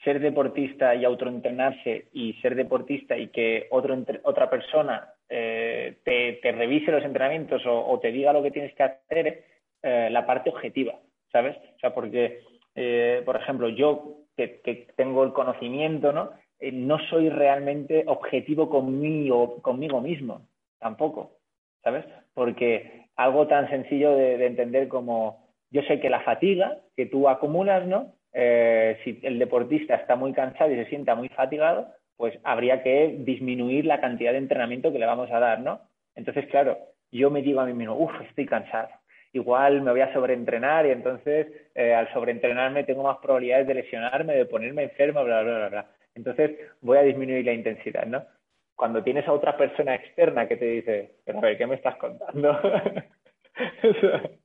[0.05, 6.91] ser deportista y autoentrenarse y ser deportista y que otro, otra persona eh, te, revise
[6.91, 9.45] los entrenamientos o, te diga lo que tienes que hacer,
[9.83, 10.95] eh, la parte objetiva,
[11.31, 11.57] ¿sabes?
[11.57, 12.41] O sea, porque,
[12.75, 16.31] eh, por ejemplo, yo que, tengo el conocimiento, ¿no?
[16.71, 20.43] No soy realmente objetivo conmigo, conmigo mismo,
[20.79, 21.39] tampoco,
[21.83, 22.05] ¿sabes?
[22.35, 27.87] Porque algo tan sencillo de entender como yo sé que la fatiga que tú acumulas,
[27.87, 28.13] ¿no?
[28.35, 33.17] Eh, si el deportista está muy cansado y se sienta muy fatigado, pues habría que
[33.21, 35.81] disminuir la cantidad de entrenamiento que le vamos a dar, ¿no?
[36.15, 36.79] Entonces, claro,
[37.11, 38.89] yo me digo a mí mismo, uff, estoy cansado.
[39.33, 44.35] Igual me voy a sobreentrenar y entonces eh, al sobreentrenarme tengo más probabilidades de lesionarme,
[44.35, 45.87] de ponerme enfermo, bla, bla, bla, bla.
[46.15, 48.25] Entonces voy a disminuir la intensidad, ¿no?
[48.77, 51.97] Cuando tienes a otra persona externa que te dice, pero a ver, ¿qué me estás
[51.97, 52.59] contando?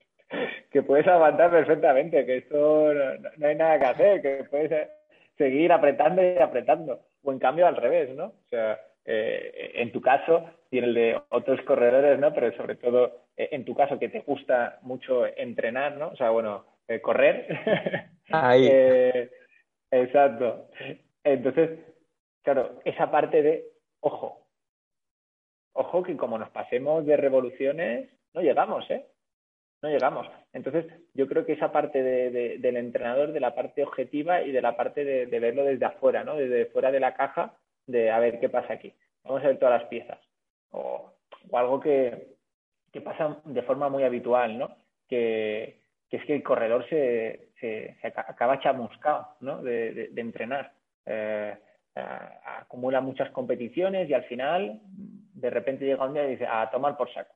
[0.71, 2.93] que puedes aguantar perfectamente, que esto
[3.37, 4.89] no, hay nada que hacer, que puedes
[5.37, 6.99] seguir apretando y apretando.
[7.23, 8.25] O en cambio al revés, ¿no?
[8.25, 12.33] O sea, eh, en tu caso y en el de otros corredores, ¿no?
[12.33, 16.09] Pero sobre todo eh, en tu caso que te gusta mucho entrenar, ¿no?
[16.09, 17.47] O sea, bueno, eh, correr.
[18.31, 18.69] Ahí.
[19.91, 20.67] exacto.
[21.33, 21.79] Entonces,
[22.43, 23.65] claro, esa parte de,
[23.99, 24.47] ojo,
[25.73, 29.05] ojo que como nos pasemos de revoluciones, no llegamos, ¿eh?
[29.81, 30.27] no llegamos.
[30.53, 34.61] Entonces, yo creo que esa parte de, del entrenador, de la parte objetiva y de
[34.61, 36.35] la parte de, verlo desde afuera, ¿no?
[36.35, 37.53] Desde fuera de la caja,
[37.85, 38.93] de a ver qué pasa aquí.
[39.23, 40.19] Vamos a ver todas las piezas.
[40.71, 41.13] O,
[41.53, 42.35] algo que,
[42.91, 44.75] que, pasa de forma muy habitual, ¿no?
[45.07, 49.61] Que, es que el corredor se, se, acaba chamuscado, ¿no?
[49.61, 50.73] De, entrenar.
[51.07, 51.55] Eh,
[52.59, 56.95] acumula muchas competiciones y al final, de repente llega un día y dice, a tomar
[56.95, 57.33] por saco.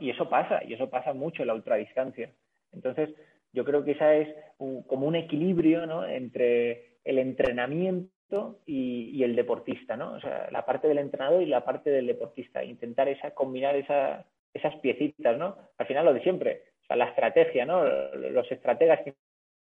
[0.00, 2.30] Y eso pasa, y eso pasa mucho en la ultradistancia.
[2.72, 3.10] Entonces,
[3.52, 6.06] yo creo que esa es como un equilibrio ¿no?
[6.06, 10.12] entre el entrenamiento y, el deportista, ¿no?
[10.12, 12.62] O sea, la parte del entrenador y la parte del deportista.
[12.62, 15.56] Intentar esa, combinar esa, esas piecitas, ¿no?
[15.78, 17.84] Al final lo de siempre, o sea, la estrategia, ¿no?
[17.84, 19.14] Los estrategas que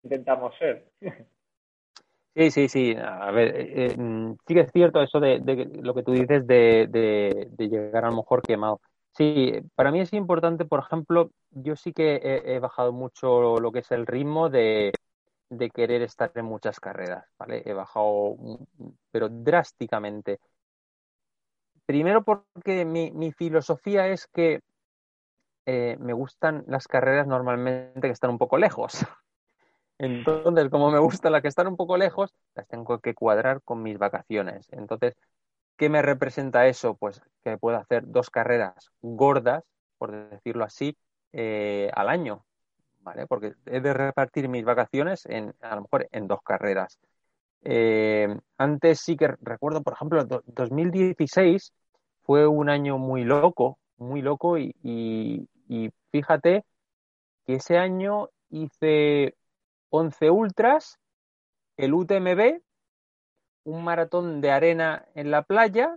[0.03, 0.85] intentamos ser.
[2.37, 2.97] Sí, sí, sí.
[2.97, 5.39] A ver, eh, eh, mm, sí que es cierto eso de,
[5.83, 8.81] lo que tú dices de, llegar a lo mejor quemado.
[9.13, 13.79] Sí, para mí es importante, por ejemplo, yo sí que he, bajado mucho lo que
[13.81, 14.93] es el ritmo de,
[15.73, 17.63] querer estar en muchas carreras, ¿vale?
[17.65, 18.37] He bajado,
[19.13, 20.41] pero drásticamente.
[21.87, 24.61] Primero porque mi, filosofía es que
[25.67, 28.95] eh, me gustan las carreras normalmente que están un poco lejos.
[30.05, 33.83] Entonces, como me gustan las que están un poco lejos, las tengo que cuadrar con
[33.83, 34.69] mis vacaciones.
[34.73, 35.17] Entonces,
[35.77, 36.95] ¿Qué me representa eso?
[36.95, 39.65] Pues que puedo hacer dos carreras gordas,
[39.99, 40.97] por decirlo así,
[41.33, 42.45] eh, al año,
[43.01, 43.27] ¿vale?
[43.27, 47.01] Porque he de repartir mis vacaciones en, a lo mejor en dos carreras.
[47.63, 51.73] Eh, antes sí que recuerdo, por ejemplo, 2016
[52.23, 55.49] fue un año muy loco, muy loco y
[56.13, 56.65] fíjate
[57.47, 59.35] que ese año hice
[59.95, 60.99] 11 ultras,
[61.77, 62.61] el UTMB
[63.65, 65.97] un maratón de arena en la playa,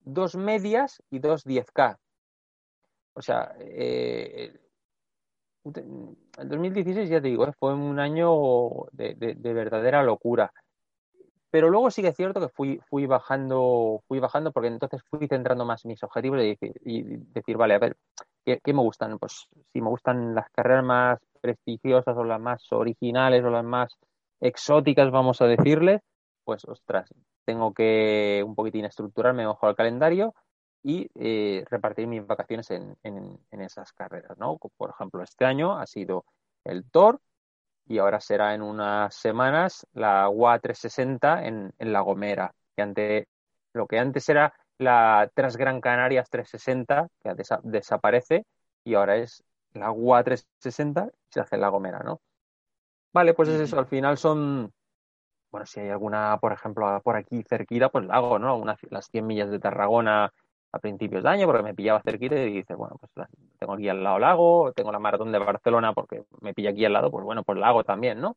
[0.00, 1.98] dos medias y dos 10K.
[3.14, 4.52] O sea, eh,
[5.64, 8.30] el 2016, ya te digo, eh, fue un año
[8.92, 10.52] de, verdadera locura.
[11.54, 15.28] Pero luego sí que es cierto que fui, fui bajando, fui bajando porque entonces fui
[15.28, 16.56] centrando más mis objetivos y,
[17.32, 17.96] decir, vale, a ver,
[18.44, 19.20] ¿qué, me gustan?
[19.20, 23.96] Pues si me gustan las carreras más prestigiosas o las más originales o las más
[24.40, 26.00] exóticas, vamos a decirles,
[26.42, 27.08] pues ostras,
[27.44, 30.34] tengo que un poquitín estructurarme mejor el calendario
[30.82, 34.58] y eh, repartir mis vacaciones en, en, en, esas carreras, ¿no?
[34.76, 36.24] Por ejemplo, este año ha sido
[36.64, 37.20] el Tor,
[37.86, 43.28] y ahora será en unas semanas la UA 360 en, en La Gomera, que ante,
[43.72, 48.44] lo que antes era la Transgran Canarias 360, que desaparece,
[48.84, 49.44] y ahora es
[49.74, 52.20] la UA 360 y se hace en La Gomera, ¿no?
[53.12, 54.72] Vale, pues es eso, al final son,
[55.52, 58.64] bueno, si hay alguna, por ejemplo, por aquí cerquita, pues la hago, ¿no?
[58.90, 60.32] las 100 millas de Tarragona
[60.72, 63.28] a principios de año porque me pillaba cerquita y dices, bueno, pues
[63.64, 66.92] tengo aquí al lado lago, tengo la maratón de Barcelona porque me pilla aquí al
[66.92, 68.36] lado, pues bueno, pues la hago también, ¿no?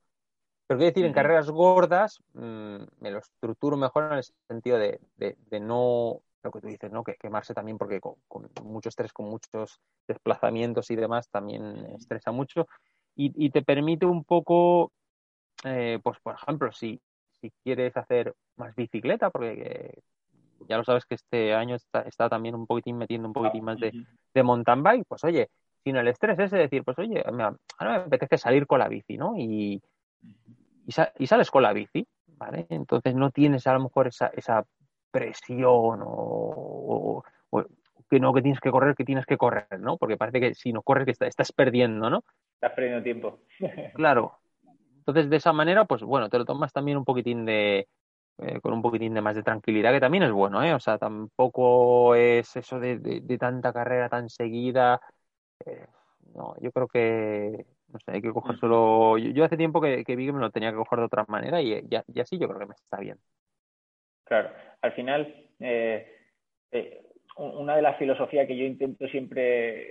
[0.66, 5.00] Pero quiero decir, en carreras gordas mm, me lo estructuro mejor en el sentido de,
[5.18, 7.04] de, no, lo que tú dices, ¿no?
[7.04, 8.16] Que quemarse también porque con,
[8.63, 12.68] mucho estrés, con muchos desplazamientos y demás también estresa mucho
[13.16, 14.94] y, y te permite un poco,
[15.66, 17.02] eh, pues por ejemplo, si,
[17.42, 20.00] si quieres hacer más bicicleta, porque
[20.67, 23.80] ya lo sabes que este año está, está también un poquitín metiendo un poquitín más
[23.80, 23.91] de,
[24.34, 25.50] de mountain bike, pues oye,
[25.84, 28.88] sin el estrés ese de decir, pues oye, me, ahora me apetece salir con la
[28.88, 29.36] bici, ¿no?
[29.38, 29.82] Y,
[30.86, 32.06] y, sales con la bici,
[32.38, 32.65] ¿vale?
[32.70, 34.65] Entonces no tienes a lo mejor esa, esa
[35.12, 37.24] presión o,
[38.10, 39.98] que no, que tienes que correr, que tienes que correr, ¿no?
[39.98, 42.24] Porque parece que si no corres que estás perdiendo, ¿no?
[42.56, 43.39] Estás perdiendo tiempo.
[43.93, 44.39] claro.
[44.98, 47.88] Entonces, de esa manera, pues bueno, te lo tomas también un poquitín de,
[48.39, 50.73] eh, con un poquitín de más de tranquilidad, que también es bueno, ¿eh?
[50.73, 55.02] O sea, tampoco es eso de, de, tanta carrera tan seguida.
[55.65, 55.88] Eh,
[56.36, 59.17] no, yo creo que, no sé, hay que coger solo...
[59.17, 61.88] Yo, hace tiempo que, vi que me lo tenía que coger de otra manera y,
[61.89, 63.17] ya, y así yo creo que me está bien.
[64.23, 66.21] Claro, al final, eh,
[67.38, 69.88] una de las filosofías que yo intento siempre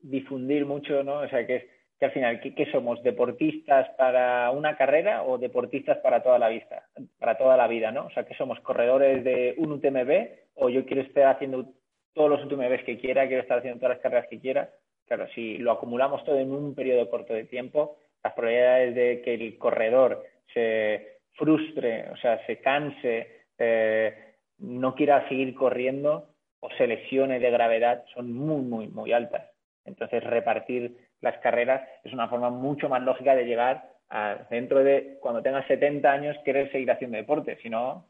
[0.00, 1.20] difundir mucho, ¿no?
[1.20, 1.64] O sea, que es
[1.98, 3.02] que al final, ¿qué, somos?
[3.02, 6.88] ¿Deportistas para una carrera o deportistas para toda la vida?
[7.18, 8.06] Para toda la vida, ¿no?
[8.06, 11.66] O sea, que somos corredores de un UTMB o yo quiero estar haciendo
[12.12, 14.70] todos los UTMBs que quiera, quiero estar haciendo todas las carreras que quiera.
[15.06, 19.34] Claro, si lo acumulamos todo en un periodo corto de tiempo, las probabilidades de que
[19.34, 26.28] el corredor se frustre, o sea, se canse, eh, no quiera seguir corriendo
[26.60, 29.50] o se lesione de gravedad son muy, muy, muy altas.
[29.84, 35.18] Entonces, repartir las carreras es una forma mucho más lógica de llegar a dentro de
[35.20, 38.06] cuando tengas 70 años querer seguir haciendo deporte, si no,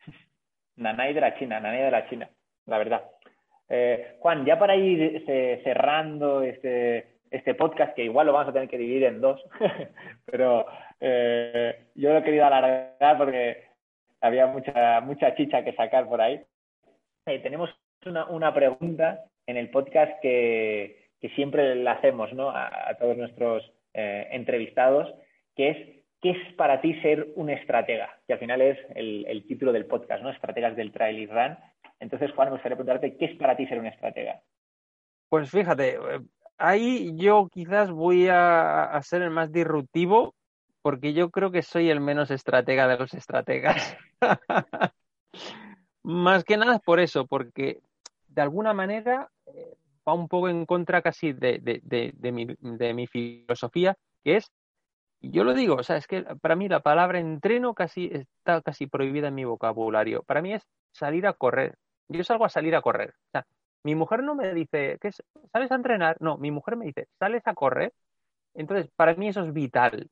[0.76, 2.28] nanay de la China, nanay de la China,
[2.66, 3.04] la verdad.
[3.68, 8.52] Eh, Juan, ya para ir eh, cerrando este, este podcast, que igual lo vamos a
[8.54, 9.44] tener que dividir en dos,
[10.24, 10.66] pero
[10.98, 13.64] eh, yo lo he querido alargar porque
[14.22, 16.42] había mucha, mucha chicha que sacar por ahí.
[17.26, 17.68] tenemos
[18.06, 22.50] una, una pregunta en el podcast que, que siempre le hacemos ¿no?
[22.50, 25.12] a, todos nuestros eh, entrevistados,
[25.56, 28.18] que es ¿qué es para ti ser un estratega?
[28.26, 30.30] Que al final es el, título del podcast, ¿no?
[30.30, 31.56] Estrategas del Trail y Run.
[32.00, 34.40] Entonces, Juan, me gustaría preguntarte, ¿qué es para ti ser un estratega?
[35.28, 36.20] Pues fíjate, eh,
[36.56, 40.34] ahí yo quizás voy a, ser el más disruptivo
[40.82, 43.96] porque yo creo que soy el menos estratega de los estrategas.
[46.02, 47.80] más que nada por eso, porque
[48.28, 49.74] de alguna manera eh,
[50.08, 54.50] va un poco en contra casi de, de, mi, de mi filosofía, que es,
[55.20, 58.86] yo lo digo, o sea, es que para mí la palabra entreno casi está casi
[58.86, 60.22] prohibida en mi vocabulario.
[60.22, 61.76] Para mí es salir a correr.
[62.08, 63.10] Yo salgo a salir a correr.
[63.10, 63.46] O sea,
[63.82, 65.10] mi mujer no me dice, ¿qué
[65.52, 66.16] ¿sales a entrenar?
[66.20, 67.92] No, mi mujer me dice, ¿sales a correr?
[68.54, 70.08] Entonces, para mí eso es vital.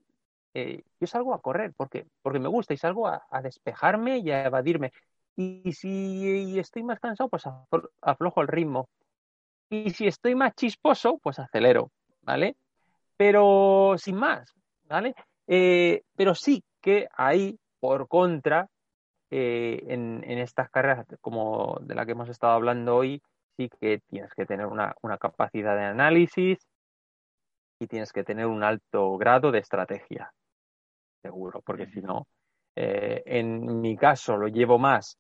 [0.55, 4.47] Eh, yo salgo a correr porque, porque me gusta y salgo a, despejarme y a
[4.47, 4.93] evadirme.
[5.37, 7.45] Y, si estoy más cansado, pues
[8.01, 8.89] aflojo el ritmo.
[9.69, 11.91] Y si estoy más chisposo, pues acelero,
[12.23, 12.57] ¿vale?
[13.17, 15.15] Pero sin más, ¿vale?
[15.47, 18.69] Eh, pero sí que ahí, por contra,
[19.31, 23.21] eh, en, estas carreras como de la que hemos estado hablando hoy,
[23.57, 26.59] sí que tienes que tener una, capacidad de análisis
[27.81, 30.33] y tienes que tener un alto grado de estrategia,
[31.23, 32.27] seguro, porque si no,
[32.77, 35.19] eh, en mi caso lo llevo más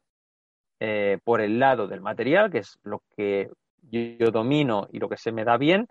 [1.25, 3.51] por el lado del material, que es lo que
[3.91, 5.89] yo, domino y lo que se me da bien,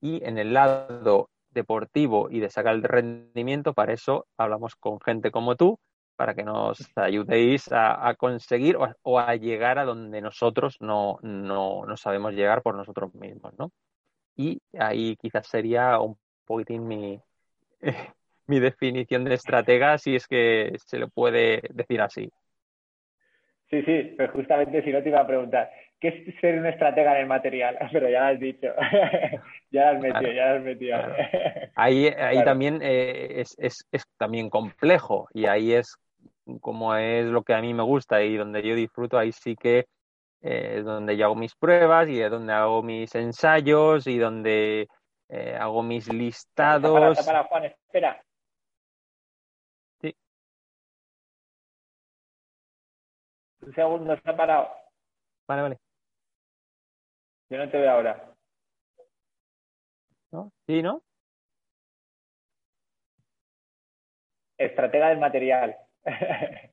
[0.00, 5.30] y en el lado deportivo y de sacar el rendimiento, para eso hablamos con gente
[5.30, 5.78] como tú,
[6.16, 11.96] para que nos ayudéis a, conseguir o a, llegar a donde nosotros no, no, no,
[11.96, 13.70] sabemos llegar por nosotros mismos, ¿no?
[14.34, 17.20] Y ahí quizás sería un poquitín mi,
[18.46, 22.32] mi definición de estratega, si es que se lo puede decir así.
[23.70, 25.70] Sí, sí, pero justamente si no te iba a preguntar,
[26.00, 27.78] ¿qué es ser un estratega en el material?
[27.92, 28.68] Pero ya lo has dicho,
[29.70, 30.98] ya lo has metido, ya lo has metido.
[31.74, 35.96] Ahí, ahí también eh, es, es, es, también complejo y ahí es
[36.60, 39.86] como es lo que a mí me gusta y donde yo disfruto, ahí sí que
[40.40, 44.88] eh, es donde yo hago mis pruebas y es donde hago mis ensayos y donde
[45.28, 47.24] eh, hago mis listados.
[47.24, 48.20] Para, Juan, espera.
[50.00, 50.16] Sí.
[53.60, 54.68] Un segundo, está parado.
[55.46, 55.78] Vale, vale.
[57.50, 58.34] Yo no te veo ahora.
[60.30, 60.52] ¿No?
[60.66, 61.02] ¿Sí, no?
[64.58, 65.76] Estratega del material.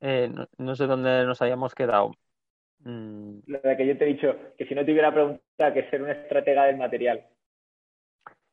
[0.00, 2.12] eh, no, no, sé dónde nos hayamos quedado.
[2.80, 3.38] Mm.
[3.46, 6.02] Lo de que yo te he dicho, que si no te hubiera preguntado que ser
[6.02, 7.26] una estratega del material.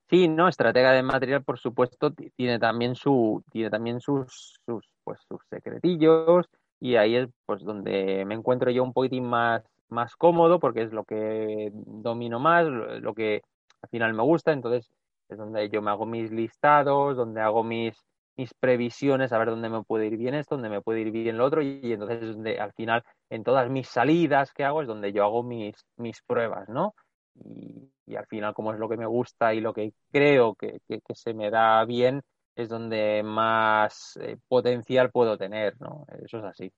[0.10, 5.20] Sí, no, estratega de material, por supuesto, tiene también su, tiene también sus, sus, pues,
[5.28, 6.48] sus secretillos,
[6.80, 9.64] y ahí es pues donde me encuentro yo un poquitín más,
[9.94, 13.42] más cómodo, porque es lo que domino más, lo que
[13.82, 14.92] al final me gusta, entonces
[15.30, 17.98] es donde yo me hago mis listados, donde hago mis,
[18.36, 21.38] mis previsiones, a ver dónde me puede ir bien esto, dónde me puede ir bien
[21.38, 24.88] lo otro, y, entonces es donde al final, en todas mis salidas que hago, es
[24.88, 26.96] donde yo hago mis, mis pruebas, ¿no?
[27.36, 31.00] Y, al final, como es lo que me gusta y lo que creo que, que,
[31.00, 32.22] que se me da bien,
[32.56, 36.06] es donde más eh, potencial puedo tener, ¿no?
[36.24, 36.72] Eso es así.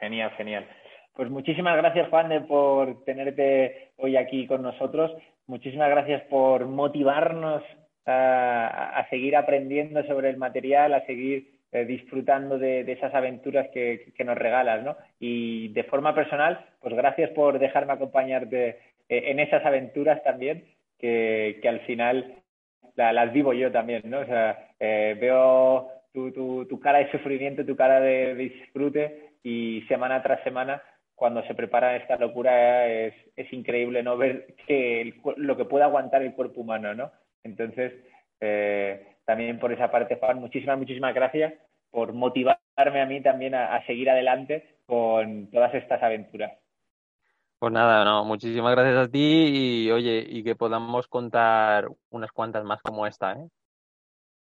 [0.00, 0.68] Genial, genial.
[1.20, 5.12] Pues muchísimas gracias, Juan, de, por tenerte hoy aquí con nosotros.
[5.46, 7.62] Muchísimas gracias por motivarnos
[8.06, 14.38] a, seguir aprendiendo sobre el material, a seguir eh, disfrutando de, esas aventuras que, nos
[14.38, 14.96] regalas, ¿no?
[15.18, 18.78] Y de forma personal, pues gracias por dejarme acompañarte
[19.10, 20.64] eh, en esas aventuras también,
[20.98, 22.32] que, al final
[22.96, 24.20] la, las vivo yo también, ¿no?
[24.20, 30.42] O sea, eh, veo tu, cara de sufrimiento, tu cara de, disfrute y semana tras
[30.44, 30.82] semana,
[31.20, 34.16] cuando se prepara esta locura, es, es increíble, ¿no?
[34.16, 37.12] Ver que el, lo que puede aguantar el cuerpo humano, ¿no?
[37.44, 37.92] Entonces,
[38.40, 41.52] eh, también por esa parte, Juan, muchísimas, muchísimas gracias
[41.90, 46.52] por motivarme a mí también a, a, seguir adelante con todas estas aventuras.
[47.58, 52.64] Pues nada, no, muchísimas gracias a ti y oye, y que podamos contar unas cuantas
[52.64, 53.48] más como esta, ¿eh?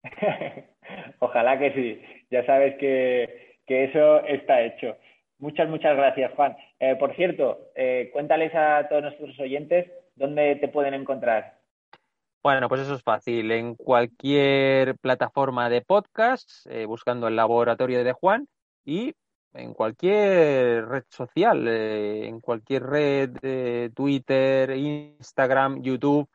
[1.18, 2.00] Ojalá que sí.
[2.30, 4.96] Ya sabes que, que, eso está hecho.
[5.40, 6.54] Muchas, muchas gracias, Juan.
[6.78, 11.58] Eh, por cierto, eh, cuéntales a todos nuestros oyentes dónde te pueden encontrar.
[12.42, 13.50] Bueno, pues eso es fácil.
[13.50, 18.48] En cualquier plataforma de podcast, eh, buscando el laboratorio de Juan
[18.84, 19.14] y
[19.54, 26.28] en cualquier red social, en cualquier red, Twitter, Instagram, YouTube,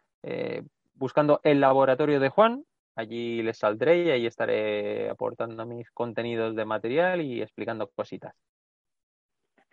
[0.95, 2.65] buscando el laboratorio de Juan.
[2.95, 8.33] Allí les saldré y ahí estaré aportando mis contenidos de material y explicando cositas.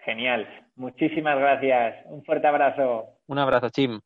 [0.04, 0.48] Genial.
[0.76, 2.04] Muchísimas gracias.
[2.06, 3.06] Un fuerte abrazo.
[3.26, 4.00] Un abrazo, Chim.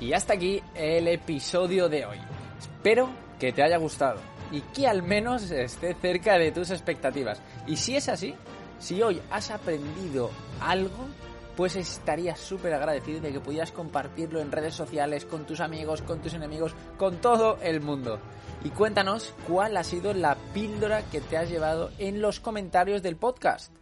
[0.00, 2.18] Y hasta aquí el episodio de hoy.
[2.58, 3.08] Espero
[3.40, 4.20] que te haya gustado
[4.52, 7.42] y que al menos esté cerca de tus expectativas.
[7.66, 8.34] Y si es así,
[8.78, 10.30] si hoy has aprendido
[10.60, 11.08] algo,
[11.56, 16.20] pues estaría súper agradecido de que pudieras compartirlo en redes sociales con tus amigos, con
[16.20, 18.20] tus enemigos, con todo el mundo.
[18.62, 23.16] Y cuéntanos cuál ha sido la píldora que te has llevado en los comentarios del
[23.16, 23.72] podcast.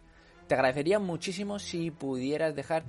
[0.47, 2.83] Te agradecería muchísimo si pudieras dejar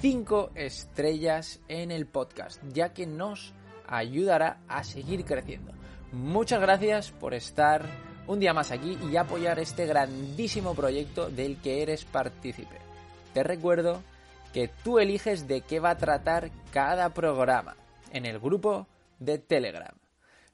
[0.00, 3.54] 5 estrellas en el podcast, ya que nos
[3.86, 5.72] ayudará a seguir creciendo.
[6.12, 7.84] Muchas gracias por estar
[8.26, 12.76] un día más aquí y apoyar este grandísimo proyecto del que eres partícipe.
[13.32, 14.02] Te recuerdo
[14.52, 17.76] que tú eliges de qué va a tratar cada programa
[18.12, 18.86] en el grupo
[19.18, 19.94] de Telegram.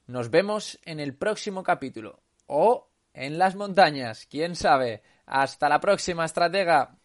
[0.07, 5.01] Nos vemos en el próximo capítulo o en las montañas, quién sabe.
[5.25, 6.97] Hasta la próxima, estratega.